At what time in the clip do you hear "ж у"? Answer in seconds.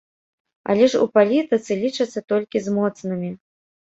0.93-1.09